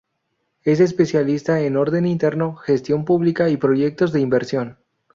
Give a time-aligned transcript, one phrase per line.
[0.63, 4.79] Es especialista en orden interno, gestión pública y proyectos de inversión.